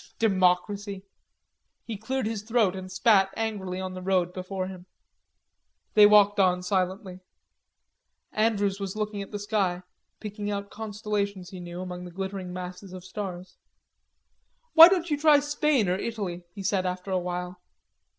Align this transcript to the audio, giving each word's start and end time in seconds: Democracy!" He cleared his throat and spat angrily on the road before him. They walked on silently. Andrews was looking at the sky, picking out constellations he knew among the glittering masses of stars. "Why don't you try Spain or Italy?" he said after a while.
Democracy!" 0.17 1.05
He 1.83 1.95
cleared 1.95 2.25
his 2.25 2.41
throat 2.41 2.75
and 2.75 2.91
spat 2.91 3.31
angrily 3.37 3.79
on 3.79 3.93
the 3.93 4.01
road 4.01 4.33
before 4.33 4.65
him. 4.65 4.87
They 5.93 6.07
walked 6.07 6.39
on 6.39 6.63
silently. 6.63 7.19
Andrews 8.31 8.79
was 8.79 8.95
looking 8.95 9.21
at 9.21 9.29
the 9.29 9.37
sky, 9.37 9.83
picking 10.19 10.49
out 10.49 10.71
constellations 10.71 11.51
he 11.51 11.59
knew 11.59 11.81
among 11.81 12.05
the 12.05 12.09
glittering 12.11 12.51
masses 12.51 12.93
of 12.93 13.05
stars. 13.05 13.57
"Why 14.73 14.87
don't 14.87 15.11
you 15.11 15.19
try 15.19 15.39
Spain 15.39 15.87
or 15.87 15.97
Italy?" 15.99 16.45
he 16.55 16.63
said 16.63 16.83
after 16.87 17.11
a 17.11 17.19
while. 17.19 17.61